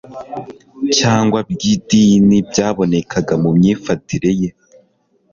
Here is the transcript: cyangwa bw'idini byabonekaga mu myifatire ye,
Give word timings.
cyangwa 0.97 1.39
bw'idini 1.49 2.37
byabonekaga 2.49 3.33
mu 3.43 3.49
myifatire 3.57 4.29
ye, 4.39 4.49